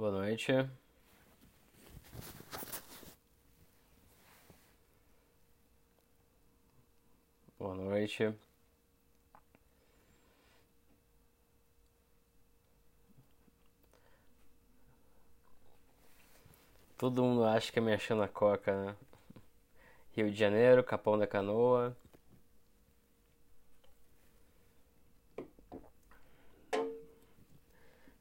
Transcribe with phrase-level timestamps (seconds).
[0.00, 0.50] Boa noite.
[7.58, 8.34] Boa noite.
[16.96, 18.96] Todo mundo acha que é me achando a coca, né?
[20.16, 21.94] Rio de Janeiro, Capão da Canoa.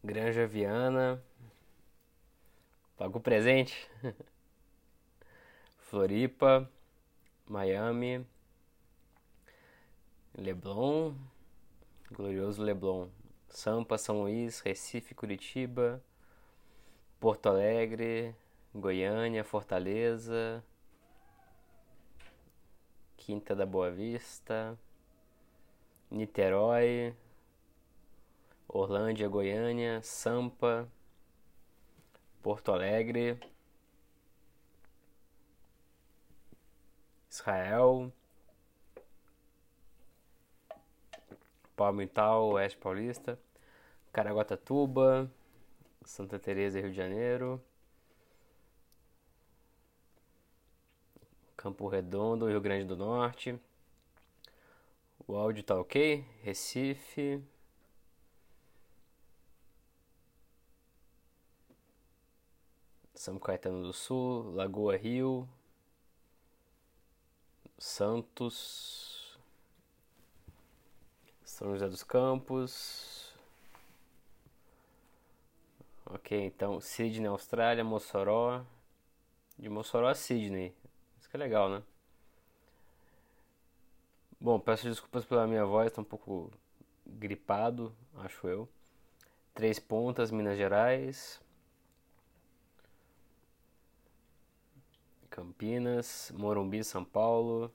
[0.03, 1.23] Granja Viana.
[2.99, 3.89] Pago presente.
[5.79, 6.69] Floripa,
[7.47, 8.27] Miami,
[10.37, 11.15] Leblon,
[12.11, 13.07] glorioso Leblon,
[13.47, 16.03] Sampa, São Luís, Recife, Curitiba,
[17.21, 18.35] Porto Alegre,
[18.75, 20.61] Goiânia, Fortaleza,
[23.15, 24.77] Quinta da Boa Vista,
[26.11, 27.15] Niterói,
[28.67, 30.85] Orlândia, Goiânia, Sampa,
[32.41, 33.39] Porto Alegre,
[37.29, 38.11] Israel,
[41.75, 43.39] Palmital, Oeste Paulista,
[44.11, 45.31] Caraguatatuba,
[46.03, 47.61] Santa Teresa, Rio de Janeiro,
[51.55, 53.59] Campo Redondo, Rio Grande do Norte.
[55.27, 56.25] O áudio tá ok?
[56.41, 57.43] Recife.
[63.29, 65.47] São Caetano do Sul, Lagoa Rio,
[67.77, 69.37] Santos,
[71.43, 73.31] São José dos Campos.
[76.07, 78.65] Ok, então Sydney, Austrália, Mossoró.
[79.59, 80.73] De Mossoró a Sydney.
[81.19, 81.83] Isso que é legal, né?
[84.41, 86.51] Bom, peço desculpas pela minha voz, tá um pouco
[87.05, 88.67] gripado, acho eu.
[89.53, 91.39] Três Pontas, Minas Gerais.
[95.29, 97.73] Campinas, Morumbi, São Paulo,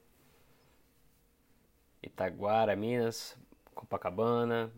[2.03, 3.37] Itaguara, Minas,
[3.75, 4.73] Copacabana.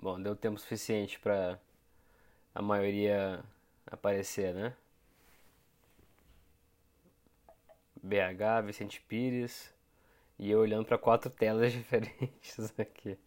[0.00, 1.60] Bom, deu tempo suficiente para
[2.54, 3.44] a maioria
[3.86, 4.76] aparecer, né?
[8.02, 9.74] BH, Vicente Pires
[10.38, 13.18] e eu olhando para quatro telas diferentes aqui.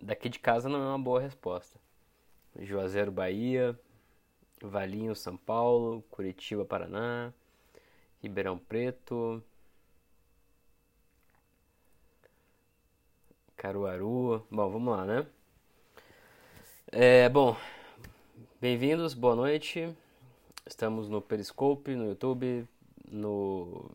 [0.00, 1.78] Daqui de casa não é uma boa resposta.
[2.60, 3.78] Juazeiro, Bahia,
[4.62, 7.32] Valinho, São Paulo, Curitiba, Paraná,
[8.22, 9.42] Ribeirão Preto,
[13.56, 14.46] Caruaru.
[14.50, 15.26] Bom, vamos lá, né?
[16.92, 17.56] É, bom,
[18.60, 19.94] bem-vindos, boa noite.
[20.64, 22.66] Estamos no Periscope, no YouTube,
[23.10, 23.90] no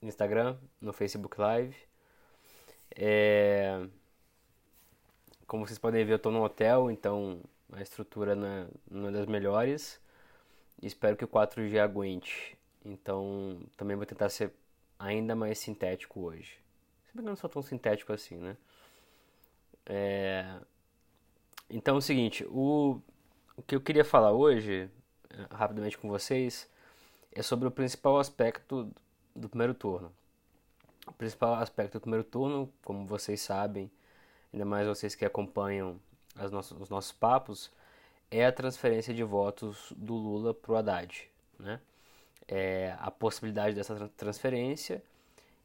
[0.00, 1.76] Instagram, no Facebook Live.
[2.94, 3.86] É...
[5.46, 7.40] Como vocês podem ver, eu estou no hotel, então
[7.72, 10.00] a estrutura não é, não é das melhores.
[10.82, 12.56] Espero que o 4G aguente.
[12.84, 14.52] Então também vou tentar ser
[14.98, 16.58] ainda mais sintético hoje.
[17.04, 18.56] Se bem que eu não sou tão sintético assim, né?
[19.84, 20.58] É...
[21.70, 23.00] Então é o seguinte, o...
[23.56, 24.90] o que eu queria falar hoje,
[25.30, 26.68] é, rapidamente com vocês,
[27.32, 28.90] é sobre o principal aspecto
[29.34, 30.12] do primeiro turno.
[31.06, 33.90] O principal aspecto do primeiro turno, como vocês sabem,
[34.52, 36.00] ainda mais vocês que acompanham
[36.50, 37.70] nossos, os nossos papos,
[38.30, 41.28] é a transferência de votos do Lula para o Haddad.
[41.58, 41.80] Né?
[42.48, 45.02] É a possibilidade dessa transferência,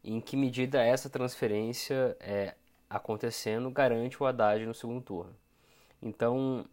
[0.04, 2.56] em que medida essa transferência é,
[2.90, 5.36] acontecendo garante o Haddad no segundo turno.
[6.02, 6.66] Então,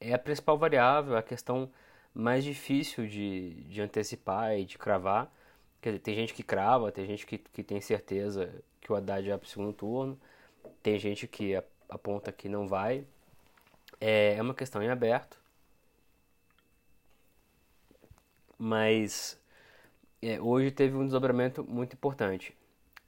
[0.00, 1.70] é a principal variável, a questão
[2.14, 5.32] mais difícil de, de antecipar e de cravar.
[5.80, 9.28] Quer dizer, tem gente que crava, tem gente que, que tem certeza que o Haddad
[9.28, 10.18] vai para o segundo turno,
[10.82, 11.54] tem gente que
[11.88, 13.06] aponta que não vai.
[14.00, 15.40] É, é uma questão em aberto.
[18.58, 19.38] Mas
[20.20, 22.56] é, hoje teve um desdobramento muito importante,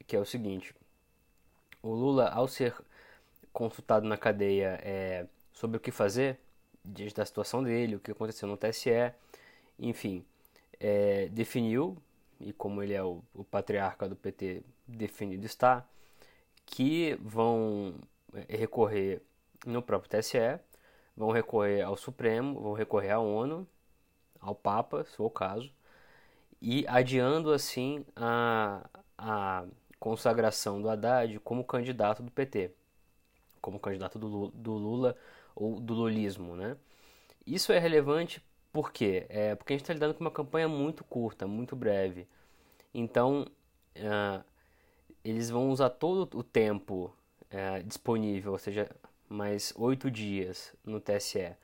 [0.07, 0.75] que é o seguinte:
[1.83, 2.75] o Lula, ao ser
[3.53, 6.39] consultado na cadeia é, sobre o que fazer
[6.85, 9.13] diante da situação dele, o que aconteceu no TSE,
[9.79, 10.25] enfim,
[10.81, 11.97] é, definiu
[12.41, 15.87] e como ele é o, o patriarca do PT definido está,
[16.67, 17.95] que vão
[18.35, 19.23] é, recorrer
[19.67, 20.61] no próprio TSE,
[21.17, 23.67] vão recorrer ao Supremo, vão recorrer à ONU,
[24.41, 25.73] ao Papa, se for o caso,
[26.61, 28.89] e adiando assim a,
[29.19, 29.65] a
[29.99, 32.73] consagração do Haddad como candidato do PT,
[33.61, 35.17] como candidato do do Lula
[35.55, 36.77] ou do lulismo, né?
[37.47, 39.27] Isso é relevante por quê?
[39.29, 42.27] É porque a gente está lidando com uma campanha muito curta, muito breve.
[42.93, 43.47] Então,
[43.97, 44.45] uh,
[45.25, 47.15] eles vão usar todo o tempo
[47.51, 48.91] é, disponível, ou seja,
[49.29, 51.57] mais oito dias no TSE,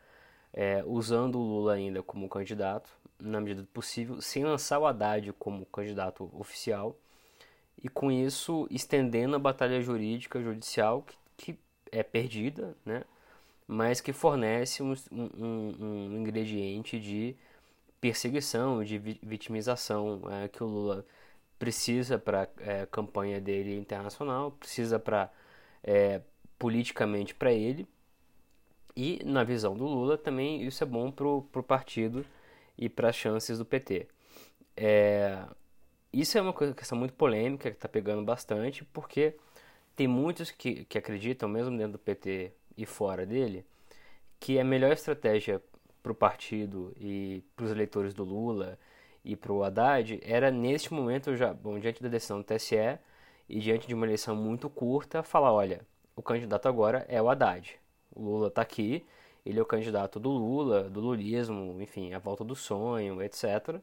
[0.53, 5.33] é, usando o Lula ainda como candidato, na medida do possível, sem lançar o Haddad
[5.35, 6.97] como candidato oficial,
[7.83, 11.03] e com isso estendendo a batalha jurídica judicial
[11.37, 11.59] que, que
[11.93, 13.05] é perdida, né?
[13.67, 17.37] mas que fornece um, um, um ingrediente de
[18.01, 21.07] perseguição, de vitimização é, que o Lula
[21.61, 25.31] precisa para a é, campanha dele internacional, precisa para
[25.85, 26.23] é,
[26.59, 27.87] politicamente para ele
[28.97, 32.25] e na visão do Lula também isso é bom para o partido
[32.79, 34.09] e para as chances do PT.
[34.75, 35.45] É,
[36.11, 39.37] isso é uma questão muito polêmica que está pegando bastante porque
[39.95, 43.67] tem muitos que, que acreditam, mesmo dentro do PT e fora dele,
[44.41, 45.63] que a melhor estratégia
[46.03, 48.79] para o partido e para os eleitores do Lula
[49.31, 52.99] e para o Haddad era neste momento já, bom, diante da decisão do TSE
[53.49, 55.87] e diante de uma eleição muito curta, falar, olha,
[56.17, 57.79] o candidato agora é o Haddad.
[58.13, 59.07] O Lula está aqui,
[59.47, 63.81] ele é o candidato do Lula, do lulismo, enfim, a volta do sonho, etc.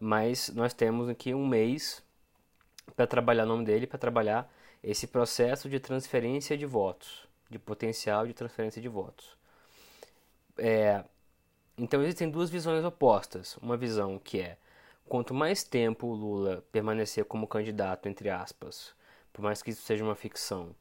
[0.00, 2.02] Mas nós temos aqui um mês
[2.96, 8.26] para trabalhar o nome dele, para trabalhar esse processo de transferência de votos, de potencial
[8.26, 9.36] de transferência de votos.
[10.58, 11.04] É,
[11.78, 13.56] então existem duas visões opostas.
[13.58, 14.58] Uma visão que é
[15.08, 18.94] quanto mais tempo o Lula permanecer como candidato, entre aspas,
[19.32, 20.74] por mais que isso seja uma ficção,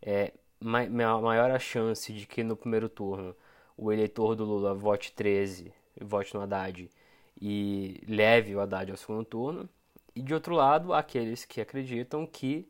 [0.00, 3.36] é maior a chance de que no primeiro turno
[3.76, 6.90] o eleitor do Lula vote 13, vote no Haddad
[7.40, 9.68] e leve o Haddad ao segundo turno.
[10.14, 12.66] E de outro lado, aqueles que acreditam que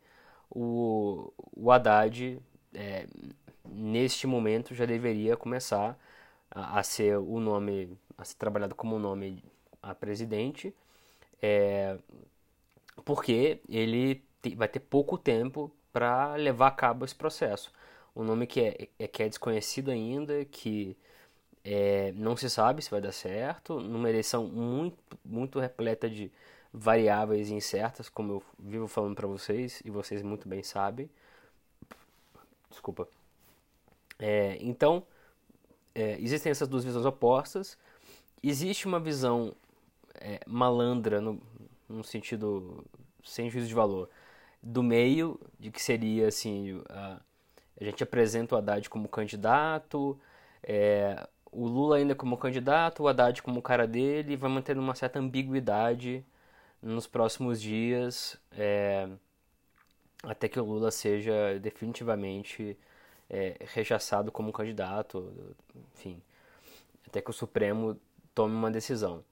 [0.49, 2.41] o, o Haddad,
[2.73, 3.07] é,
[3.65, 5.97] neste momento, já deveria começar
[6.51, 9.43] a, a, ser o nome, a ser trabalhado como nome
[9.81, 10.75] a presidente,
[11.41, 11.97] é,
[13.05, 17.71] porque ele te, vai ter pouco tempo para levar a cabo esse processo.
[18.15, 20.97] Um nome que é, é que é desconhecido ainda, que
[21.63, 26.31] é, não se sabe se vai dar certo, numa eleição muito, muito repleta de
[26.73, 31.09] variáveis incertas, como eu vivo falando para vocês e vocês muito bem sabem.
[32.69, 33.07] Desculpa.
[34.19, 35.03] É, então,
[35.93, 37.77] é, existem essas duas visões opostas.
[38.43, 39.53] Existe uma visão
[40.19, 41.41] é, malandra, no,
[41.87, 42.85] no sentido
[43.23, 44.09] sem juízo de valor,
[44.61, 47.19] do meio, de que seria assim: a,
[47.79, 50.19] a gente apresenta o Haddad como candidato,
[50.63, 55.19] é, o Lula ainda como candidato, o Haddad como cara dele, vai mantendo uma certa
[55.19, 56.25] ambiguidade
[56.81, 59.09] nos próximos dias, é,
[60.23, 62.77] até que o Lula seja definitivamente
[63.29, 65.31] é, rechaçado como candidato,
[65.93, 66.21] enfim,
[67.05, 67.99] até que o Supremo
[68.33, 69.23] tome uma decisão.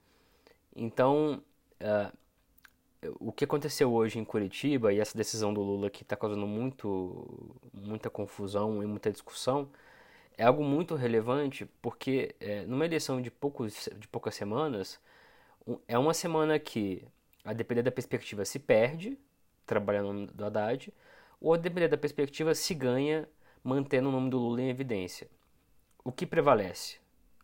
[0.76, 1.42] Então,
[1.82, 2.18] uh,
[3.20, 7.56] o que aconteceu hoje em Curitiba e essa decisão do Lula que está causando muito,
[7.74, 9.70] muita confusão e muita discussão
[10.38, 15.00] é algo muito relevante porque é, numa eleição de, poucos, de poucas semanas
[15.88, 17.04] é uma semana que
[17.44, 19.18] a depender da perspectiva se perde
[19.66, 20.94] trabalhando do Haddad
[21.40, 23.28] ou a depender da perspectiva se ganha
[23.64, 25.28] mantendo o nome do Lula em evidência.
[26.04, 26.98] O que prevalece?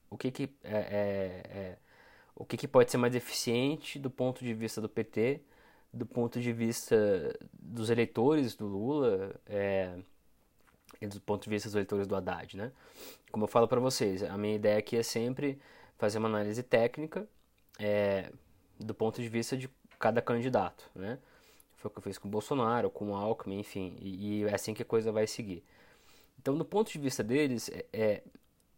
[0.10, 1.78] O que, que, é, é, é,
[2.42, 5.42] o que, que pode ser mais eficiente do ponto de vista do PT,
[5.94, 6.98] do ponto de vista
[7.54, 9.96] dos eleitores do Lula é,
[11.00, 12.72] e do ponto de vista dos eleitores do Haddad, né?
[13.32, 15.60] Como eu falo para vocês, a minha ideia aqui é sempre
[16.00, 17.28] fazer uma análise técnica
[17.78, 18.32] é,
[18.80, 19.70] do ponto de vista de
[20.00, 21.20] cada candidato, né?
[21.78, 24.56] Foi o que eu fiz com o Bolsonaro, com o Alckmin, enfim, e, e é
[24.56, 25.64] assim que a coisa vai seguir.
[26.40, 28.24] Então, do ponto de vista deles, é, é,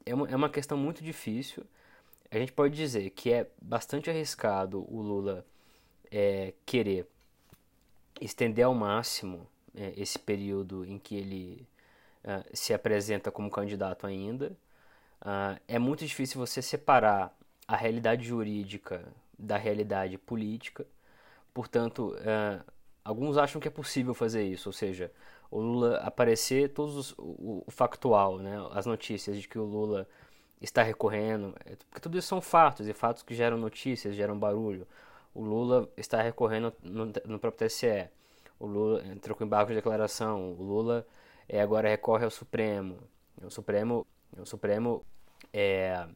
[0.05, 1.63] é, uma, é uma questão muito difícil.
[2.34, 5.46] A gente pode dizer que é bastante arriscado o Lula
[6.10, 7.08] é, querer
[8.20, 11.68] estender ao máximo é, esse período em que ele
[12.24, 14.52] uh, se apresenta como candidato ainda.
[15.22, 17.38] Uh, é muito difícil você separar
[17.68, 19.06] a realidade jurídica
[19.38, 20.88] da realidade política.
[21.54, 22.66] Portanto, uh,
[23.06, 25.12] alguns acham que é possível fazer isso, ou seja,
[25.52, 30.08] o Lula aparecer todos os, o, o, factual, né, as notícias de que o Lula
[30.63, 34.88] está recorrendo, é, porque tudo isso são fatos e fatos que geram notícias, geram barulho.
[35.34, 38.08] O Lula está recorrendo no, no próprio TSE.
[38.60, 40.53] O Lula entrou com embargo de declaração.
[40.53, 41.05] O Lula
[41.50, 43.00] é, agora recorre ao Supremo.
[43.41, 45.03] O Supremo, o Supremo
[45.51, 46.08] é,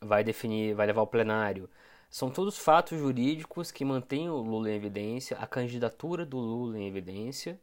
[0.00, 1.70] vai definir, vai levar ao plenário.
[2.10, 6.86] São todos fatos jurídicos que mantêm o Lula em evidência, a candidatura do Lula em
[6.86, 7.58] evidência,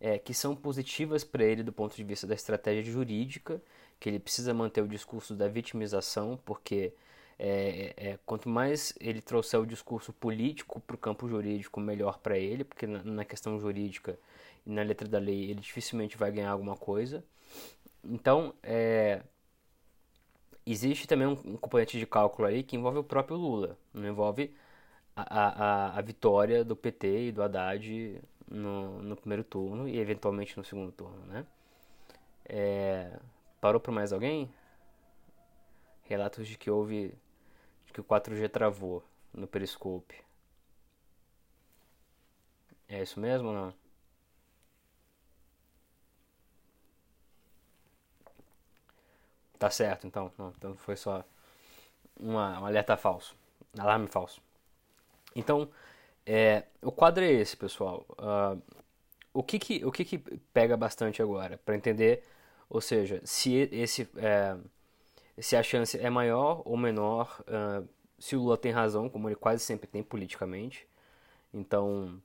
[0.00, 3.62] é, que são positivas para ele do ponto de vista da estratégia jurídica,
[4.00, 6.92] que ele precisa manter o discurso da vitimização, porque
[7.38, 12.38] é, é, quanto mais ele trouxer o discurso político para o campo jurídico, melhor para
[12.38, 14.18] ele, porque na, na, questão jurídica
[14.66, 17.24] e na letra da lei ele dificilmente vai ganhar alguma coisa.
[18.04, 19.22] Então, é,
[20.66, 24.54] existe também um, um, componente de cálculo aí que envolve o próprio Lula, não envolve
[25.16, 30.56] a, a, a vitória do PT e do Haddad no, no primeiro turno e eventualmente
[30.56, 31.46] no segundo turno, né?
[32.46, 33.18] É,
[33.60, 34.52] parou para mais alguém?
[36.04, 37.14] Relatos de que houve
[37.86, 40.14] de que o 4G travou no Periscope.
[42.88, 43.74] É isso mesmo ou não?
[49.58, 50.32] Tá certo, então.
[50.38, 51.22] Não, então foi só
[52.18, 53.36] uma, um alerta falso.
[53.78, 54.40] Alarme falso.
[55.36, 55.70] Então,
[56.26, 58.04] é, o quadro é esse, pessoal.
[58.12, 58.60] Uh,
[59.32, 60.18] o que que, o que que
[60.52, 61.58] pega bastante agora?
[61.58, 62.24] Para entender,
[62.70, 64.56] ou seja, se, esse, é,
[65.40, 67.86] se a chance é maior ou menor, uh,
[68.18, 70.86] se o Lula tem razão, como ele quase sempre tem politicamente.
[71.52, 72.22] Então,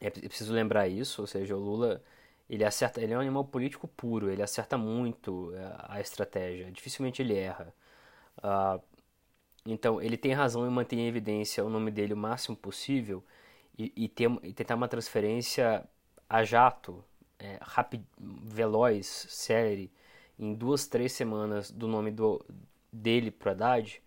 [0.00, 2.02] é, é preciso lembrar isso, ou seja, o Lula
[2.48, 7.20] ele acerta, ele é um animal político puro, ele acerta muito é, a estratégia, dificilmente
[7.20, 7.74] ele erra.
[8.38, 8.82] Uh,
[9.66, 13.22] então, ele tem razão em manter em evidência o nome dele o máximo possível
[13.78, 15.84] e, e, ter, e tentar uma transferência
[16.28, 17.04] a jato,
[17.42, 19.90] é, rápido, veloz, série,
[20.38, 22.44] em duas, três semanas do nome do,
[22.92, 24.00] dele para Haddad,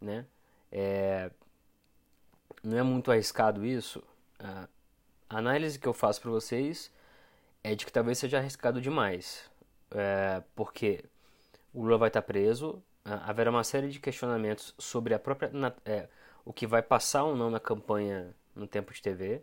[0.00, 0.26] né?
[0.70, 1.30] É,
[2.62, 4.02] não é muito arriscado isso.
[4.38, 4.68] A
[5.30, 6.92] análise que eu faço para vocês
[7.64, 9.50] é de que talvez seja arriscado demais,
[9.90, 11.04] é, porque
[11.72, 15.50] o Lula vai estar preso, haverá uma série de questionamentos sobre a própria
[15.84, 16.08] é,
[16.44, 19.42] o que vai passar ou não na campanha no tempo de TV.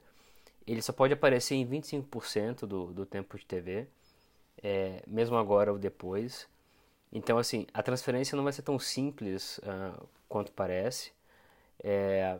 [0.67, 3.87] Ele só pode aparecer em 25% do, do tempo de TV,
[4.63, 6.47] é, mesmo agora ou depois.
[7.11, 11.11] Então, assim, a transferência não vai ser tão simples uh, quanto parece.
[11.83, 12.39] É,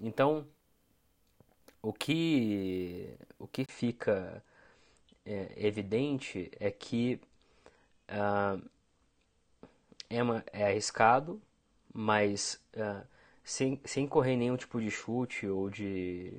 [0.00, 0.46] então,
[1.82, 4.42] o que, o que fica
[5.24, 7.20] é, evidente é que
[8.10, 8.62] uh,
[10.10, 10.18] é,
[10.52, 11.40] é arriscado,
[11.92, 13.06] mas uh,
[13.44, 16.32] sem, sem correr nenhum tipo de chute ou de,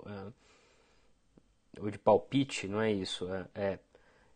[0.00, 0.32] uh,
[1.78, 3.28] ou de palpite, não é isso.
[3.54, 3.78] É,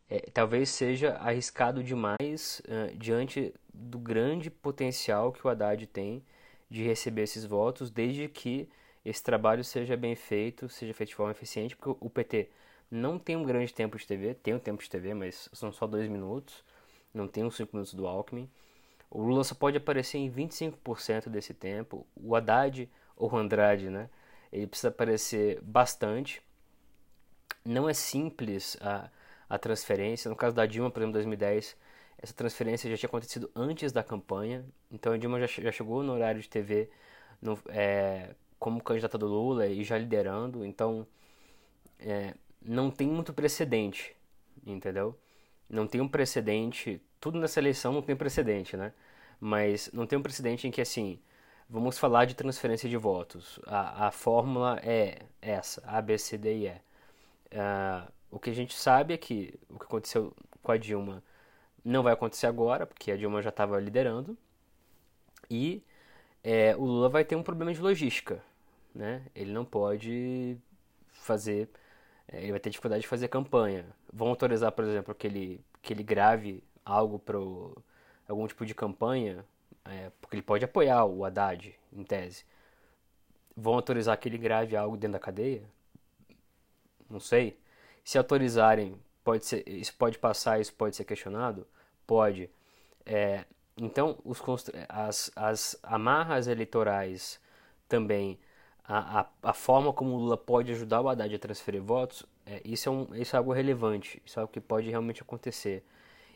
[0.09, 2.63] é, talvez seja arriscado demais
[2.97, 6.23] diante do grande potencial que o Haddad tem
[6.71, 8.69] de receber esses votos, desde que
[9.05, 12.49] esse trabalho seja bem feito, seja feito de forma eficiente, porque o PT
[12.91, 15.87] não tem um grande tempo de TV, tem um tempo de TV, mas são só
[15.87, 16.65] dois minutos,
[17.13, 18.49] não tem os cinco minutos do Alckmin.
[19.11, 22.07] O Lula só pode aparecer em 25% desse tempo.
[22.17, 24.09] O Haddad ou o Andrade, né?
[24.55, 26.41] Ele precisa aparecer bastante.
[27.65, 29.11] Não é simples a,
[29.49, 30.29] a transferência.
[30.29, 31.77] No caso da Dilma, por exemplo, em 2010,
[32.19, 34.65] essa transferência já tinha acontecido antes da campanha.
[34.91, 36.89] Então a Dilma já, já chegou no horário de TV
[37.43, 41.07] no, é, como candidata do Lula e já liderando, então
[41.99, 44.17] é, não tem muito precedente,
[44.67, 45.19] entendeu?
[45.69, 48.93] Não tem um precedente, tudo nessa eleição não tem precedente, né?
[49.41, 51.19] Mas não tem um precedente em que, assim,
[51.69, 53.59] vamos falar de transferência de votos.
[53.67, 56.73] A, a fórmula é essa, A, B, C, D e E.
[57.53, 61.23] Uh, o que a gente sabe é que o que aconteceu com a Dilma
[61.85, 64.37] não vai acontecer agora, porque a Dilma já estava liderando.
[65.51, 65.83] E
[66.43, 68.43] é, o Lula vai ter um problema de logística.
[68.95, 69.23] Né?
[69.35, 70.57] Ele não pode
[71.13, 71.69] fazer.
[72.29, 73.87] É, ele vai ter dificuldade de fazer campanha.
[74.13, 77.39] Vão autorizar, por exemplo, que ele, que ele grave algo para
[78.29, 79.45] algum tipo de campanha,
[79.85, 82.45] é, porque ele pode apoiar o Haddad, em tese.
[83.57, 85.63] Vão autorizar que ele grave algo dentro da cadeia?
[87.09, 87.59] Não sei.
[88.03, 91.67] Se autorizarem, pode ser, isso pode passar, isso pode ser questionado?
[92.07, 92.51] Pode.
[93.07, 93.45] É,
[93.77, 94.41] então, os,
[94.89, 97.41] as, as amarras eleitorais
[97.89, 98.39] também,
[98.85, 102.61] a, a, a, forma como o Lula pode ajudar o Haddad a transferir votos, é,
[102.65, 105.85] isso, é um, isso é algo relevante, isso é algo que pode realmente acontecer.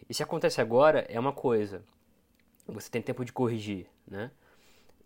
[0.09, 1.83] E se acontece agora, é uma coisa,
[2.73, 4.31] você tem tempo de corrigir, né?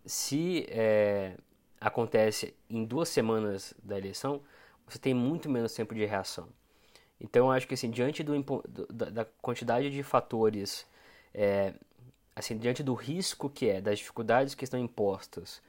[0.05, 1.37] Se é,
[1.79, 4.41] acontece em duas semanas da eleição,
[4.87, 6.49] você tem muito menos tempo de reação.
[7.19, 8.33] Então, eu acho que assim, diante do,
[8.89, 10.85] da, da, quantidade de fatores
[11.33, 11.73] é,
[12.35, 15.61] assim, diante do risco que é, das dificuldades que estão impostas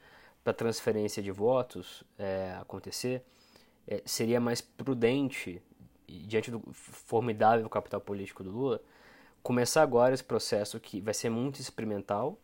[0.42, 3.24] para transferência de votos é, acontecer,
[3.86, 5.62] é, seria mais prudente,
[6.06, 8.80] diante do formidável capital político do Lula,
[9.44, 12.38] começar agora esse processo que vai ser muito experimental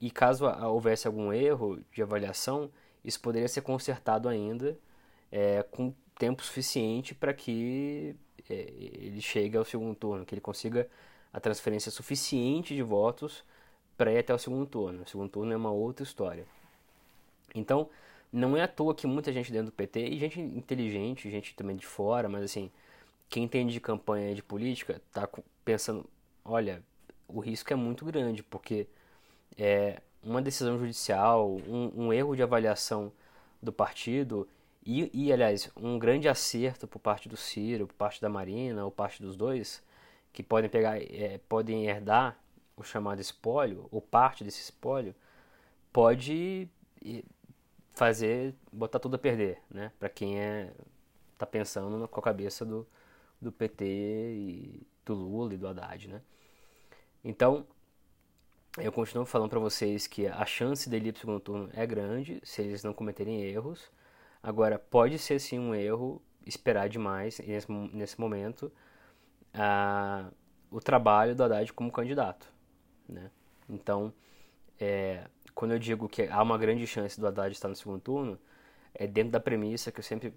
[0.00, 2.70] e caso houvesse algum erro de avaliação,
[3.04, 4.78] isso poderia ser consertado ainda
[5.30, 8.14] é, com tempo suficiente para que
[8.48, 10.88] é, ele chegue ao segundo turno, que ele consiga
[11.32, 13.42] a transferência suficiente de votos
[13.96, 15.02] para ir até o segundo turno.
[15.02, 16.46] O segundo turno é uma outra história.
[17.54, 17.90] Então,
[18.32, 21.76] não é à toa que muita gente dentro do PT, e gente inteligente, gente também
[21.76, 22.70] de fora, mas assim,
[23.28, 25.28] quem entende de campanha e de política, tá
[25.64, 26.08] pensando,
[26.46, 26.82] olha,
[27.28, 28.86] o risco é muito grande, porque
[29.58, 33.12] é, uma decisão judicial, um, um erro de avaliação
[33.62, 34.48] do partido
[34.84, 38.90] e, e, aliás, um grande acerto por parte do Ciro, por parte da Marina, ou
[38.90, 39.82] parte dos dois,
[40.32, 42.38] que podem pegar, é, podem herdar
[42.76, 45.14] o chamado espólio, ou parte desse espólio,
[45.92, 46.68] pode
[47.94, 49.90] fazer, botar tudo a perder, né?
[49.98, 50.72] Para quem é
[51.38, 52.86] tá pensando com a cabeça do,
[53.40, 56.22] do PT e do Lula e do Haddad, né?
[57.28, 57.66] Então,
[58.78, 61.84] eu continuo falando para vocês que a chance dele ir para o segundo turno é
[61.84, 63.90] grande, se eles não cometerem erros.
[64.40, 68.72] Agora, pode ser sim um erro esperar demais nesse, nesse momento
[69.56, 70.32] uh,
[70.70, 72.48] o trabalho do Haddad como candidato.
[73.08, 73.28] Né?
[73.68, 74.14] Então,
[74.78, 78.38] é, quando eu digo que há uma grande chance do Haddad estar no segundo turno,
[78.94, 80.32] é dentro da premissa que eu sempre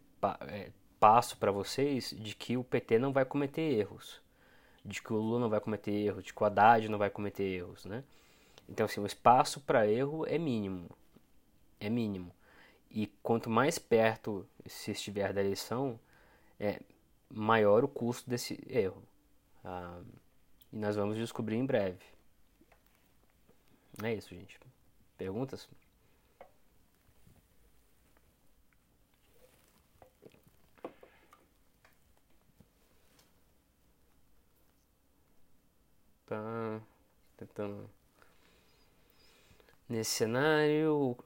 [0.48, 4.20] é, passo para vocês de que o PT não vai cometer erros,
[4.86, 7.44] de que o Lula não vai cometer erros, de que o Haddad não vai cometer
[7.44, 8.04] erros, né?
[8.68, 10.90] Então, assim, o espaço para erro é mínimo,
[11.80, 12.32] é mínimo.
[12.92, 16.00] E quanto mais perto se estiver da eleição,
[16.60, 16.80] é
[17.30, 19.04] maior o custo desse erro.
[19.64, 20.00] Ah,
[20.72, 22.04] e nós vamos descobrir em breve.
[24.04, 24.60] É isso, gente.
[25.18, 25.68] Perguntas?
[36.30, 36.80] Tá
[37.38, 37.90] tentando.
[39.90, 41.18] Nesse cenário,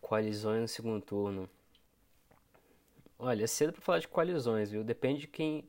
[0.00, 1.50] coalizões no segundo turno.
[3.18, 4.82] Olha, é cedo para falar de coalizões, viu?
[4.82, 5.68] Depende de quem.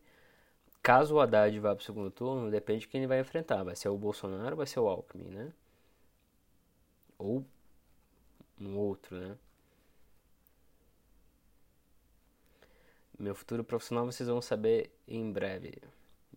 [0.81, 3.63] Caso o Haddad vá para o segundo turno, depende de quem ele vai enfrentar.
[3.63, 5.53] Vai ser o Bolsonaro ou vai ser o Alckmin, né?
[7.17, 7.45] Ou
[8.61, 9.37] um outro, né?
[13.19, 15.81] Meu futuro profissional vocês vão saber em breve.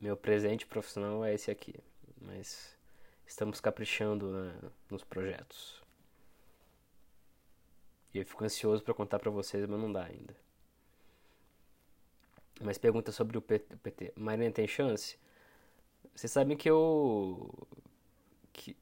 [0.00, 1.74] Meu presente profissional é esse aqui.
[2.20, 2.76] Mas
[3.26, 4.54] estamos caprichando né,
[4.90, 5.82] nos projetos.
[8.14, 10.34] E eu fico ansioso para contar para vocês, mas não dá ainda.
[12.60, 14.12] Mas pergunta sobre o PT.
[14.16, 15.18] Marina tem chance?
[16.14, 17.52] Vocês sabem que eu
[18.52, 18.74] que,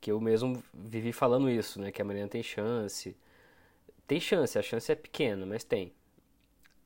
[0.00, 1.92] que eu mesmo vivi falando isso, né?
[1.92, 3.16] Que a Marina tem chance.
[4.06, 5.92] Tem chance, a chance é pequena, mas tem.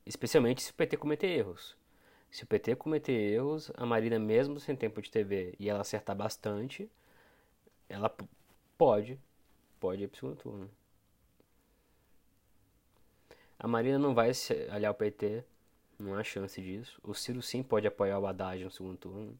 [0.04, 1.74] Especialmente se o PT cometer erros.
[2.30, 6.14] Se o PT cometer erros, a Marina, mesmo sem tempo de TV, e ela acertar
[6.16, 6.90] bastante,
[7.88, 8.14] ela
[8.78, 9.18] pode,
[9.80, 10.70] pode ir pro segundo turno.
[13.58, 14.30] A Marina não vai
[14.70, 15.44] aliar ao PT,
[15.98, 17.00] não há chance disso.
[17.02, 19.38] O Ciro sim pode apoiar o Haddad no segundo turno.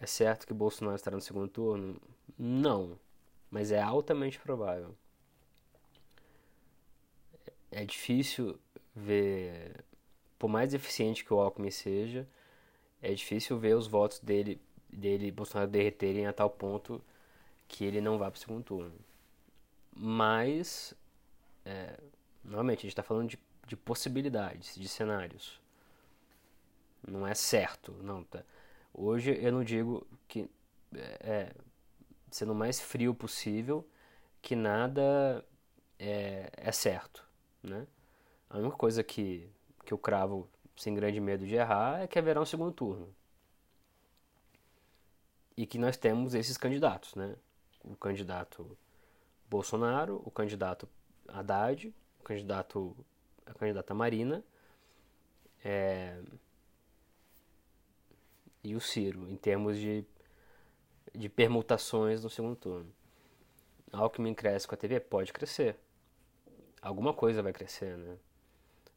[0.00, 2.00] É certo que Bolsonaro estará no segundo turno?
[2.38, 2.98] Não,
[3.50, 4.94] mas é altamente provável.
[7.70, 8.58] É difícil
[8.94, 9.84] ver,
[10.38, 12.26] por mais eficiente que o Alckmin seja,
[13.00, 17.02] é difícil ver os votos dele, dele Bolsonaro derreterem a tal ponto
[17.66, 18.98] que ele não vá para o segundo turno.
[19.94, 20.94] Mas,
[21.64, 21.98] é,
[22.44, 25.60] novamente, a gente está falando de, de possibilidades, de cenários.
[27.06, 28.42] Não é certo, não tá.
[28.92, 30.48] Hoje eu não digo que
[30.94, 31.52] é,
[32.30, 33.86] sendo o mais frio possível
[34.40, 35.44] que nada
[35.98, 37.24] é, é certo,
[37.62, 37.86] né?
[38.48, 39.50] A única coisa que,
[39.84, 43.14] que eu cravo sem grande medo de errar é que haverá um segundo turno.
[45.56, 47.36] E que nós temos esses candidatos, né?
[47.84, 48.78] O candidato
[49.50, 50.88] Bolsonaro, o candidato
[51.26, 52.96] Haddad, o candidato,
[53.44, 54.44] a candidata Marina
[55.64, 56.20] é,
[58.62, 60.04] e o Ciro, em termos de,
[61.14, 62.92] de permutações no segundo turno.
[63.92, 65.00] Alckmin cresce com a TV?
[65.00, 65.76] Pode crescer.
[66.80, 68.16] Alguma coisa vai crescer, né?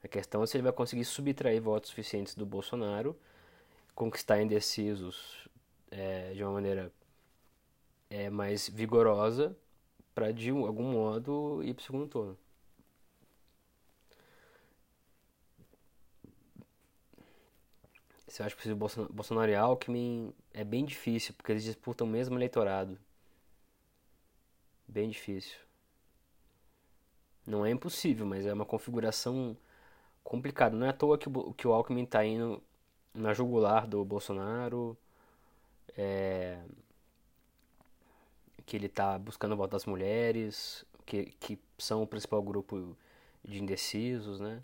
[0.04, 3.15] A questão é se ele vai conseguir subtrair votos suficientes do Bolsonaro,
[3.93, 5.47] conquistar indecisos
[5.91, 6.91] é, de uma maneira
[8.10, 9.56] é, mais vigorosa,
[10.13, 12.38] para de algum modo ir para o segundo turno.
[18.32, 18.78] Se eu acho possível
[19.12, 22.98] Bolsonaro e Alckmin, é bem difícil, porque eles disputam o mesmo eleitorado.
[24.88, 25.58] Bem difícil.
[27.46, 29.58] Não é impossível, mas é uma configuração
[30.24, 30.78] complicado.
[30.78, 32.63] Não é à toa que o, que o Alckmin está indo
[33.13, 34.98] na jugular do Bolsonaro,
[35.98, 36.58] é,
[38.65, 42.96] que ele está buscando a volta das mulheres, que, que são o principal grupo
[43.44, 44.63] de indecisos, né?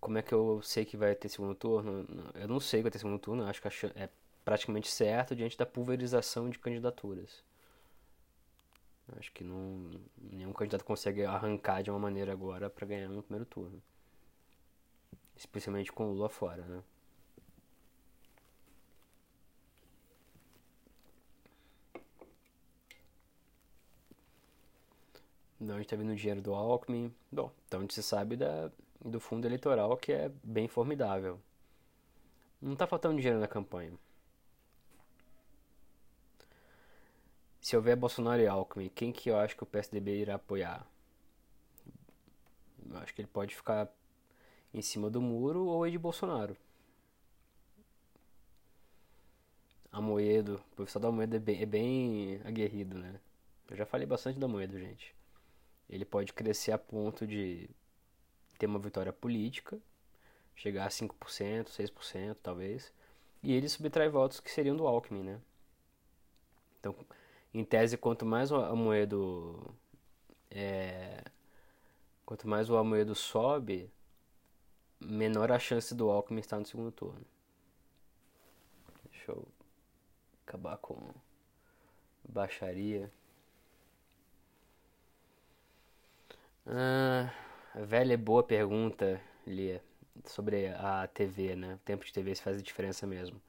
[0.00, 2.06] Como é que eu sei que vai ter segundo turno?
[2.34, 4.08] Eu não sei que vai ter segundo turno, acho que é
[4.44, 7.44] praticamente certo diante da pulverização de candidaturas.
[9.16, 13.46] Acho que não, nenhum candidato consegue arrancar de uma maneira agora para ganhar no primeiro
[13.46, 13.82] turno.
[15.36, 16.82] Especialmente com o Lula fora, né?
[25.60, 27.12] De onde está vindo o dinheiro do Alckmin?
[27.32, 28.70] Bom, então onde se sabe da,
[29.04, 31.40] do fundo eleitoral que é bem formidável.
[32.60, 33.92] Não está faltando dinheiro na campanha.
[37.60, 40.86] Se houver Bolsonaro e Alckmin, quem que eu acho que o PSDB irá apoiar?
[42.88, 43.88] Eu acho que ele pode ficar
[44.72, 46.56] em cima do muro ou é de Bolsonaro.
[49.92, 53.20] Amoedo, o professor da Amoedo é bem, é bem aguerrido, né?
[53.70, 55.14] Eu já falei bastante da Amoedo, gente.
[55.88, 57.68] Ele pode crescer a ponto de
[58.58, 59.78] ter uma vitória política,
[60.56, 62.92] chegar a 5%, 6% talvez,
[63.42, 65.40] e ele subtrai votos que seriam do Alckmin, né?
[66.80, 66.94] Então,
[67.54, 69.74] em tese, quanto mais o Amoedo
[70.50, 71.22] é,
[72.24, 73.90] quanto mais o Amoedo sobe,
[75.00, 77.24] menor a chance do Alckmin estar no segundo turno.
[79.10, 79.46] Deixa eu
[80.46, 80.96] acabar com
[82.28, 83.10] baixaria.
[86.66, 87.32] Ah,
[87.74, 89.82] velha e boa pergunta, Lia,
[90.24, 91.74] sobre a TV, né?
[91.74, 93.40] O tempo de TV se faz diferença mesmo.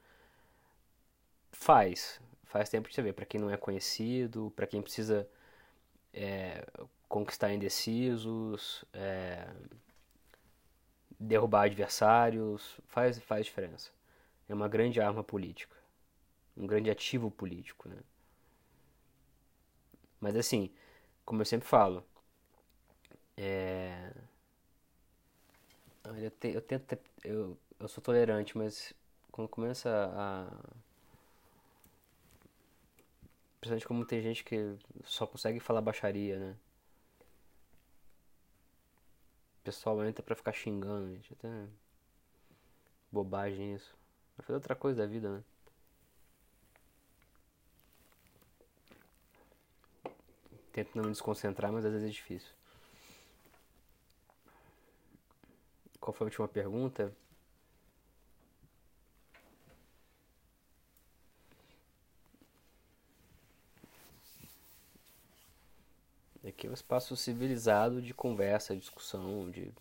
[1.52, 3.14] Faz, faz tempo de TV.
[3.14, 5.28] Para quem não é conhecido, para quem precisa
[6.14, 6.66] é,
[7.08, 9.48] conquistar indecisos, é,
[11.20, 13.92] derrubar adversários, faz, faz diferença.
[14.48, 15.76] É uma grande arma política,
[16.58, 17.98] um grande ativo político, né?
[20.20, 20.72] Mas assim,
[21.26, 22.04] como eu sempre falo,
[23.40, 24.12] é...
[26.18, 28.94] Eu, te, eu tento eu, eu sou tolerante, mas
[29.32, 30.48] quando começa a
[33.60, 36.56] principalmente como tem gente que só consegue falar baixaria, né?
[39.62, 41.34] O pessoal entra pra ficar xingando, gente.
[41.34, 41.68] Até
[43.12, 43.96] bobagem isso.
[44.38, 45.44] Vai fazer outra coisa da vida, né?
[50.72, 52.59] Tento não me desconcentrar, mas às vezes é difícil.
[56.10, 57.16] Qual foi a última pergunta?
[66.44, 69.72] Aqui é um espaço civilizado de conversa, discussão, de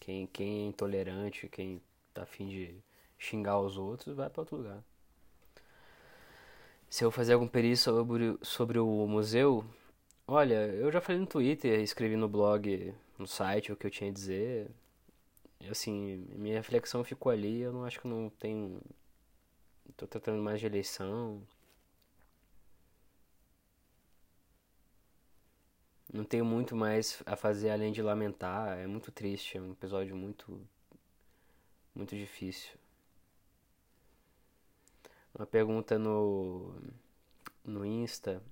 [0.00, 1.82] quem, quem é intolerante, quem
[2.14, 2.74] tá afim de
[3.18, 4.82] xingar os outros, vai para outro lugar.
[6.88, 9.62] Se eu fazer algum perício sobre, sobre o museu,
[10.26, 14.10] olha, eu já falei no Twitter, escrevi no blog no site o que eu tinha
[14.10, 14.70] a dizer.
[15.70, 18.80] Assim, minha reflexão ficou ali, eu não acho que não tenho.
[19.96, 21.42] Tô tratando mais de eleição.
[26.12, 28.78] Não tenho muito mais a fazer além de lamentar.
[28.78, 30.60] É muito triste, é um episódio muito.
[31.94, 32.72] muito difícil.
[35.34, 36.74] Uma pergunta no.
[37.64, 38.42] no Insta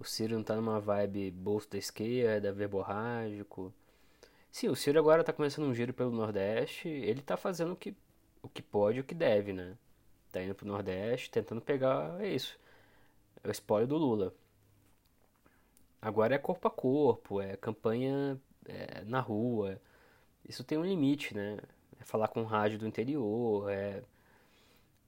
[0.00, 3.72] o Ciro não tá numa vibe bolso da esquerda, verborrágico.
[4.50, 6.88] Sim, o Ciro agora tá começando um giro pelo Nordeste.
[6.88, 7.94] Ele tá fazendo o que,
[8.42, 9.76] o que pode e o que deve, né?
[10.32, 12.20] Tá indo pro Nordeste, tentando pegar.
[12.20, 12.58] É isso.
[13.44, 14.34] É o espólio do Lula.
[16.00, 19.80] Agora é corpo a corpo, é campanha é, na rua.
[20.48, 21.58] Isso tem um limite, né?
[22.00, 24.02] É falar com rádio do interior, é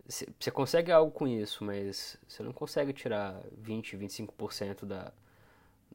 [0.06, 5.12] você consegue algo com isso, mas você não consegue tirar 20, 25% da,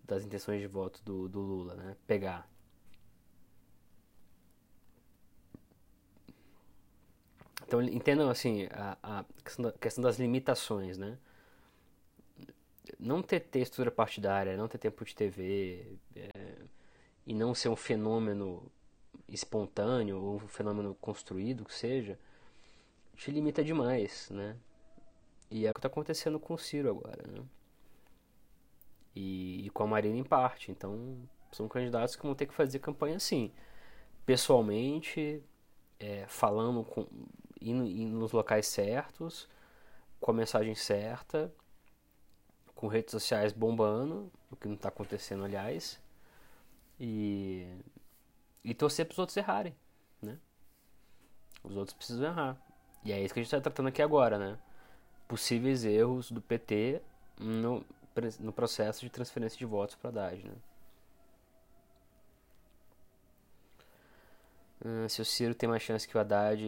[0.05, 1.95] das intenções de voto do, do Lula, né?
[2.07, 2.49] Pegar.
[7.67, 11.17] Então, entendam assim, a, a questão, da, questão, das limitações, né?
[12.97, 16.55] Não ter textura partidária, não ter tempo de TV, é,
[17.25, 18.71] e não ser um fenômeno
[19.27, 22.17] espontâneo ou um fenômeno construído, que seja,
[23.17, 24.55] te limita demais, né?
[25.49, 27.43] E é o que está acontecendo com o Ciro agora, né?
[29.15, 30.71] E, e, com a Marina em parte.
[30.71, 31.17] Então,
[31.51, 33.51] são candidatos que vão ter que fazer campanha assim,
[34.25, 35.43] pessoalmente,
[35.99, 37.07] é, falando com,
[37.59, 39.49] indo, indo nos locais certos,
[40.19, 41.51] com a mensagem certa,
[42.75, 45.99] com redes sociais bombando, o que não está acontecendo, aliás,
[46.99, 47.67] e,
[48.63, 49.75] e torcer para os outros errarem,
[50.21, 50.37] né?
[51.63, 52.66] Os outros precisam errar.
[53.07, 54.59] E é isso que a gente está tratando aqui agora, né?
[55.29, 57.01] Possíveis erros do PT
[57.39, 57.81] no,
[58.37, 60.53] no processo de transferência de votos para Haddad, né?
[64.81, 66.61] Uh, se o Ciro tem mais chance que o Haddad,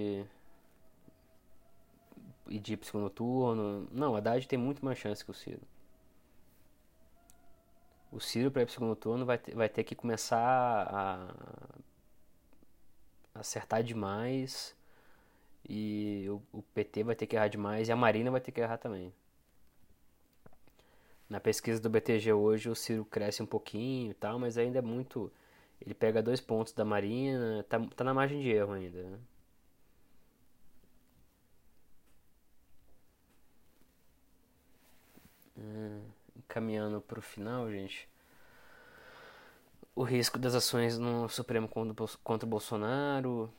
[2.47, 3.89] e de ir pro segundo turno.
[3.91, 5.67] Não, o Haddad tem muito mais chance que o Ciro.
[8.13, 10.39] O Ciro para ir pro segundo turno vai ter, vai ter que começar
[10.89, 11.33] a
[13.35, 14.78] acertar demais
[15.69, 18.59] e o, o PT vai ter que errar demais e a Marina vai ter que
[18.61, 19.13] errar também.
[21.29, 24.81] Na pesquisa do BTG hoje o Ciro cresce um pouquinho e tal, mas ainda é
[24.81, 25.31] muito.
[25.79, 29.03] Ele pega dois pontos da Marina, tá, tá na margem de erro ainda.
[29.03, 29.19] Né?
[35.57, 36.01] Hum,
[36.47, 38.07] caminhando para o final, gente.
[39.95, 43.51] O risco das ações no Supremo contra, contra o Bolsonaro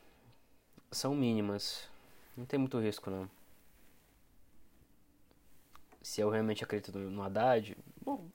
[0.91, 1.90] são mínimas.
[2.35, 3.29] Não tem muito risco, não.
[6.01, 8.27] Se eu realmente acredito no Haddad, bom.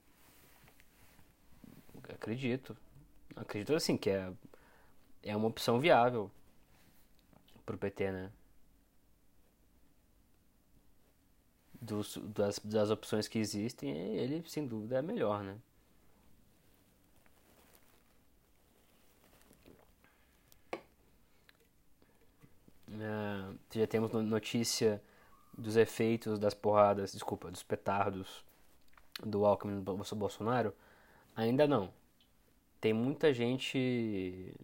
[2.09, 2.77] Acredito.
[3.35, 4.33] Acredito assim que é,
[5.23, 6.31] é uma opção viável
[7.65, 8.31] pro PT, né?
[11.87, 15.57] dos, das, das opções que existem, ele sem dúvida é melhor, né?
[22.97, 25.03] Uh, já temos notícia
[25.57, 28.45] dos efeitos das porradas, desculpa, dos petardos
[29.23, 30.75] do Alckmin do Bolsonaro?
[31.35, 31.93] Ainda não.
[32.81, 34.55] Tem muita gente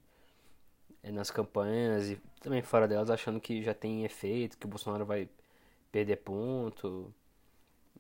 [1.03, 5.05] eh, nas campanhas e também fora delas achando que já tem efeito, que o Bolsonaro
[5.05, 5.29] vai
[5.91, 7.13] perder ponto.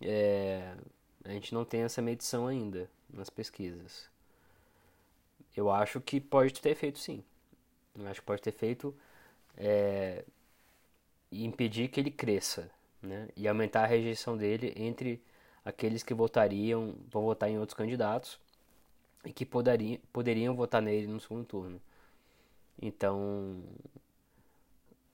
[0.01, 0.75] É,
[1.25, 4.11] a gente não tem essa medição ainda nas pesquisas.
[5.57, 7.23] Eu acho que pode ter feito sim.
[7.95, 8.95] Eu acho que pode ter feito
[9.57, 10.25] é,
[11.31, 12.71] impedir que ele cresça
[13.03, 13.29] né?
[13.37, 15.23] e aumentar a rejeição dele entre
[15.65, 18.39] aqueles que votariam, vão votar em outros candidatos
[19.25, 21.81] e que poderiam, poderiam votar nele no segundo turno.
[22.81, 23.63] Então,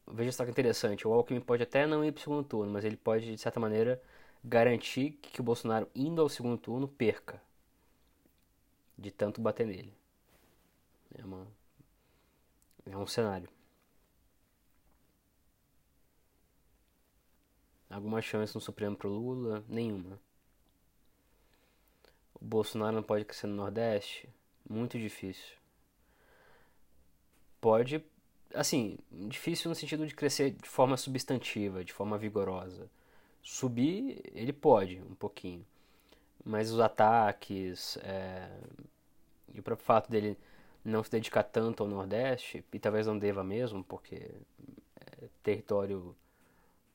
[0.06, 2.84] veja só que interessante, o Alckmin pode até não ir para o segundo turno, mas
[2.84, 4.00] ele pode, de certa maneira,
[4.44, 7.40] garantir que o Bolsonaro, indo ao segundo turno, perca.
[8.96, 9.94] De tanto bater nele.
[11.16, 11.46] É, uma,
[12.86, 13.48] é um cenário.
[17.90, 19.64] Alguma chance no Supremo pro Lula?
[19.68, 20.20] Nenhuma.
[22.34, 24.28] O Bolsonaro não pode crescer no Nordeste?
[24.68, 25.56] Muito difícil.
[27.60, 28.02] Pode
[28.54, 32.88] assim, difícil no sentido de crescer de forma substantiva, de forma vigorosa.
[33.42, 35.64] Subir, ele pode, um pouquinho.
[36.44, 38.48] Mas os ataques é,
[39.54, 40.36] e o próprio fato dele
[40.84, 46.14] não se dedicar tanto ao Nordeste, e talvez não deva mesmo, porque é território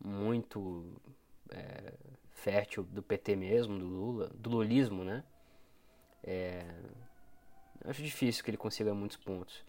[0.04, 1.02] muito
[1.50, 1.94] é,
[2.32, 5.24] fértil do PT mesmo, do Lula, do lulismo, né?
[6.24, 6.66] É,
[7.86, 9.64] acho difícil que ele consiga muitos pontos.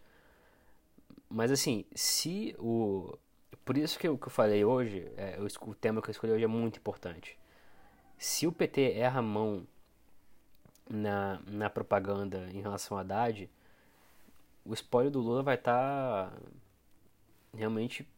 [1.28, 3.16] Mas assim, se o.
[3.64, 6.44] Por isso que eu, que eu falei hoje, é, o tema que eu escolhi hoje
[6.44, 7.38] é muito importante.
[8.18, 9.66] Se o PT erra a mão
[10.88, 13.50] na, na propaganda em relação a Haddad,
[14.64, 16.38] o espólio do Lula vai estar tá
[17.54, 18.08] realmente.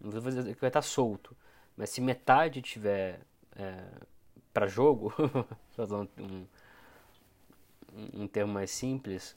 [0.00, 1.36] Não vou dizer que vai estar tá solto,
[1.76, 3.20] mas se metade tiver
[3.56, 3.84] é,
[4.52, 5.12] para jogo,
[5.76, 6.46] usando um,
[8.12, 9.36] um termo mais simples,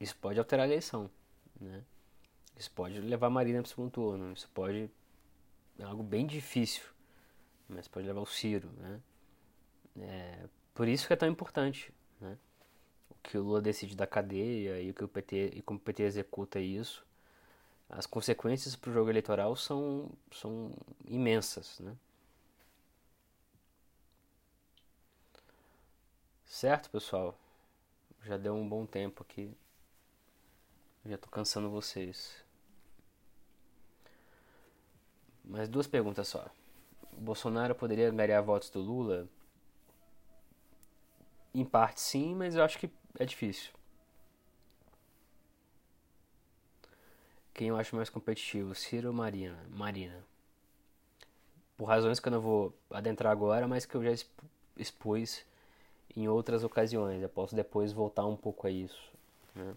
[0.00, 1.10] isso pode alterar a eleição.
[1.60, 1.82] Né?
[2.56, 4.90] Isso pode levar a Marina para o segundo turno, isso pode.
[5.78, 6.82] É algo bem difícil,
[7.68, 8.68] mas pode levar o Ciro.
[8.78, 9.00] Né?
[10.00, 12.36] É, por isso que é tão importante né?
[13.10, 15.82] o que o Lula decide da cadeia e, o que o PT, e como o
[15.82, 17.06] PT executa isso.
[17.88, 20.72] As consequências para o jogo eleitoral são, são
[21.06, 21.78] imensas.
[21.80, 21.96] Né?
[26.44, 27.38] Certo, pessoal?
[28.24, 29.56] Já deu um bom tempo aqui.
[31.06, 32.44] Já tô cansando vocês.
[35.42, 36.46] Mas duas perguntas só.
[37.12, 39.26] O Bolsonaro poderia ganhar votos do Lula?
[41.54, 43.77] Em parte sim, mas eu acho que é difícil.
[47.58, 49.58] Quem eu acho mais competitivo, Ciro ou Marina?
[49.68, 50.24] Marina.
[51.76, 54.12] Por razões que eu não vou adentrar agora, mas que eu já
[54.76, 55.44] expus
[56.16, 57.20] em outras ocasiões.
[57.20, 59.12] Eu posso depois voltar um pouco a isso.
[59.56, 59.74] Né?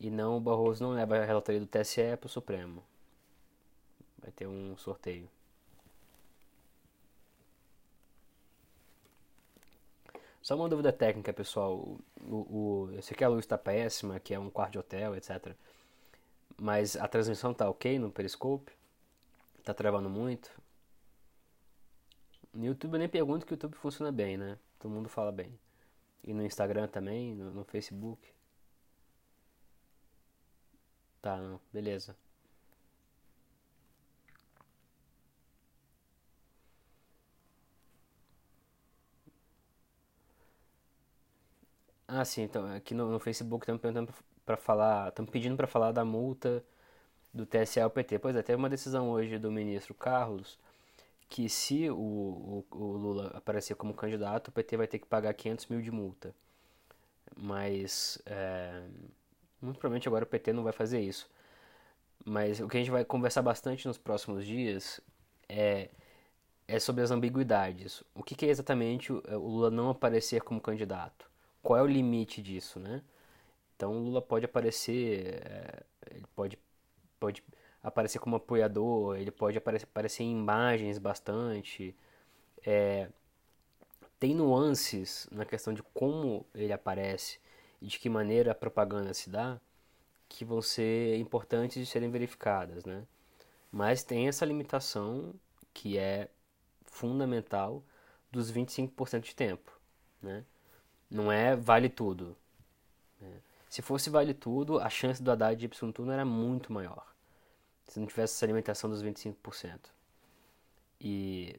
[0.00, 2.82] E não, o Barroso não leva a relatoria do TSE para o Supremo.
[4.20, 5.30] Vai ter um sorteio.
[10.40, 11.98] Só uma dúvida técnica, pessoal.
[12.20, 12.36] O,
[12.88, 15.54] o, eu sei que a luz está péssima, que é um quarto de hotel, etc.
[16.60, 18.72] Mas a transmissão tá ok no Periscope?
[19.64, 20.50] Tá travando muito?
[22.52, 24.58] No YouTube eu nem pergunto que o YouTube funciona bem, né?
[24.78, 25.58] Todo mundo fala bem.
[26.24, 28.20] E no Instagram também, no, no Facebook.
[31.20, 31.60] Tá, não.
[31.72, 32.16] Beleza.
[42.08, 44.12] Ah, sim, então aqui no, no Facebook estamos perguntando
[44.44, 46.64] para falar, estamos pedindo para falar da multa
[47.34, 48.18] do TSE ao PT.
[48.18, 50.58] Pois é, teve uma decisão hoje do ministro Carlos
[51.28, 55.34] que se o, o, o, Lula aparecer como candidato, o PT vai ter que pagar
[55.34, 56.34] 500 mil de multa.
[57.36, 58.82] Mas, é,
[59.60, 61.28] muito provavelmente agora o PT não vai fazer isso.
[62.24, 65.00] Mas o que a gente vai conversar bastante nos próximos dias
[65.48, 65.90] é,
[66.66, 68.02] é sobre as ambiguidades.
[68.14, 71.27] O que, que é exatamente o Lula não aparecer como candidato?
[71.68, 73.02] Qual é o limite disso, né?
[73.76, 76.58] Então o Lula pode aparecer, é, ele pode,
[77.20, 77.44] pode
[77.82, 81.94] aparecer como apoiador, ele pode aparecer, aparecer em imagens bastante.
[82.64, 83.10] É,
[84.18, 87.38] tem nuances na questão de como ele aparece
[87.82, 89.60] e de que maneira a propaganda se dá
[90.26, 93.06] que vão ser importantes de serem verificadas, né?
[93.70, 95.34] Mas tem essa limitação
[95.74, 96.30] que é
[96.86, 97.82] fundamental
[98.32, 99.78] dos 25% de tempo,
[100.22, 100.46] né?
[101.10, 102.36] Não é vale tudo.
[103.20, 103.40] Né?
[103.68, 107.08] Se fosse vale tudo, a chance do Haddad de para turno era muito maior
[107.88, 109.90] se não tivesse essa alimentação dos 25%.
[111.00, 111.58] E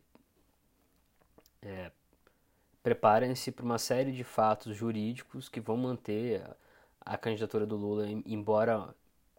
[1.61, 1.91] é,
[2.83, 6.55] preparem-se para uma série de fatos jurídicos que vão manter a,
[7.13, 8.93] a candidatura do Lula, embora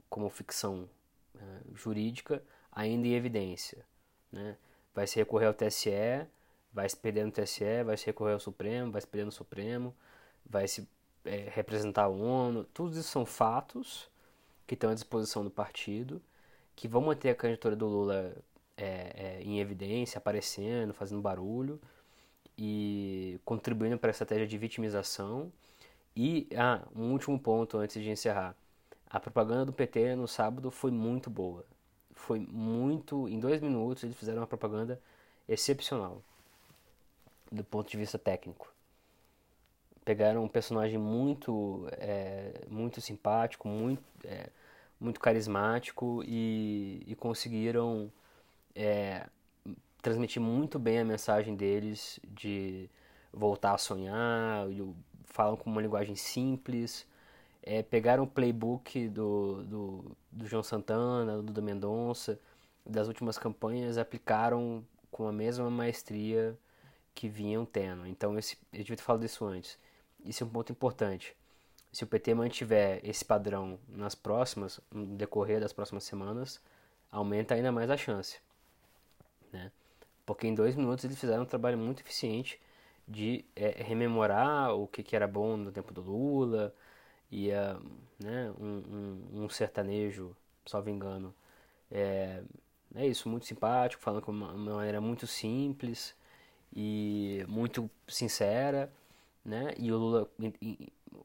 [0.09, 0.88] como ficção
[1.37, 1.40] é,
[1.75, 2.42] jurídica,
[2.73, 3.87] ainda em evidência.
[4.33, 4.57] Né?
[4.92, 6.27] Vai se recorrer ao TSE,
[6.73, 9.95] vai se perder no TSE, vai se recorrer ao Supremo, vai se perder no Supremo,
[10.49, 10.89] vai se
[11.25, 12.65] é, representar a ONU.
[12.73, 14.09] Tudo isso são fatos
[14.67, 16.23] que estão à disposição do partido
[16.77, 18.35] que vão manter a candidatura do Lula
[18.77, 21.81] é, é, em evidência, aparecendo, fazendo barulho
[22.57, 25.53] e contribuindo para a estratégia de vitimização.
[26.17, 28.57] E, ah, um último ponto antes de encerrar.
[29.11, 31.65] A propaganda do PT no sábado foi muito boa.
[32.15, 33.29] Foi muito.
[33.29, 35.01] Em dois minutos eles fizeram uma propaganda
[35.49, 36.23] excepcional
[37.51, 38.73] do ponto de vista técnico.
[40.05, 44.49] Pegaram um personagem muito, é, muito simpático, muito, é,
[44.99, 48.11] muito carismático e, e conseguiram
[48.75, 49.27] é,
[50.01, 52.89] transmitir muito bem a mensagem deles de
[53.33, 54.67] voltar a sonhar,
[55.25, 57.07] falam com uma linguagem simples,
[57.63, 62.39] é, pegaram o playbook do, do, do João Santana, do Duda Mendonça,
[62.85, 66.59] das últimas campanhas, aplicaram com a mesma maestria
[67.14, 68.07] que vinham tendo.
[68.07, 69.79] Então, esse, eu devia ter falado isso antes.
[70.25, 71.37] Isso é um ponto importante
[71.92, 76.61] se o PT mantiver esse padrão nas próximas, no decorrer das próximas semanas,
[77.11, 78.38] aumenta ainda mais a chance.
[79.53, 79.73] Né?
[80.25, 82.61] Porque em dois minutos eles fizeram um trabalho muito eficiente
[83.09, 86.73] de é, rememorar o que, que, era bom no tempo do Lula,
[87.31, 87.83] e uh,
[88.18, 88.83] né, um,
[89.35, 91.35] um, um, sertanejo, só engano.
[91.90, 92.42] É,
[92.94, 96.14] é isso, muito simpático, falando de uma maneira muito simples
[96.75, 98.93] e muito sincera,
[99.45, 99.75] né?
[99.79, 100.31] E o Lula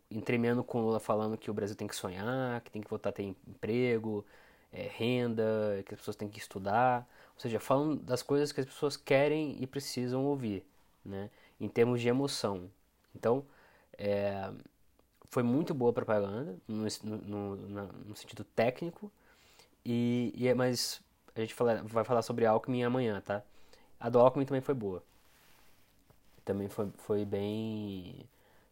[0.09, 3.09] entremeando com o Lula falando que o Brasil tem que sonhar, que tem que voltar
[3.09, 4.25] a ter emprego,
[4.71, 7.07] é, renda, que as pessoas têm que estudar.
[7.35, 10.65] Ou seja, falando das coisas que as pessoas querem e precisam ouvir,
[11.03, 11.29] né?
[11.59, 12.69] Em termos de emoção.
[13.15, 13.45] Então,
[13.97, 14.51] é,
[15.29, 19.11] foi muito boa a propaganda, no, no, no, no sentido técnico,
[19.85, 21.01] e, e, é, mas
[21.35, 23.43] a gente fala, vai falar sobre Alckmin amanhã, tá?
[23.99, 25.03] A do Alckmin também foi boa.
[26.45, 28.29] Também foi, foi bem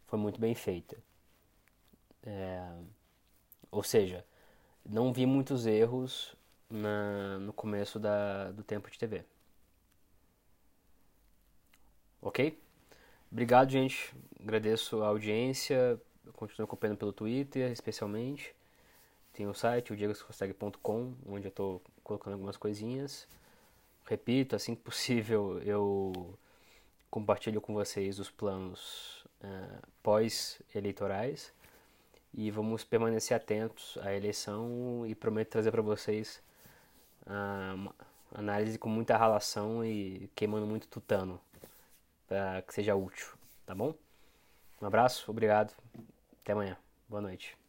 [0.07, 0.97] foi muito bem feita.
[2.25, 2.71] É,
[3.71, 4.25] ou seja,
[4.85, 6.35] não vi muitos erros
[6.69, 9.25] na, no começo da, do tempo de TV.
[12.21, 12.59] Ok?
[13.31, 14.13] Obrigado, gente.
[14.39, 15.99] Agradeço a audiência.
[16.33, 18.55] Continuo acompanhando pelo Twitter, especialmente.
[19.33, 23.27] Tem o site, o diegoseconsegue.com, onde eu estou colocando algumas coisinhas.
[24.05, 26.37] Repito, assim que possível, eu
[27.13, 31.53] compartilho com vocês os planos uh, pós-eleitorais
[32.33, 36.41] e vamos permanecer atentos à eleição e prometo trazer para vocês
[37.27, 37.93] uh,
[38.33, 41.39] análise com muita relação e queimando muito tutano
[42.27, 43.27] para que seja útil,
[43.63, 43.93] tá bom?
[44.81, 45.71] Um abraço, obrigado,
[46.41, 46.75] até amanhã,
[47.07, 47.62] boa noite.